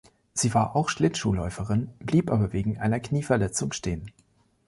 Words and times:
Sie 0.33 0.51
war 0.55 0.75
auch 0.75 0.89
Schlittschuhläuferin, 0.89 1.89
blieb 1.99 2.31
aber 2.31 2.53
wegen 2.53 2.79
einer 2.79 2.99
Knieverletzung 2.99 3.71
stehen. 3.71 4.09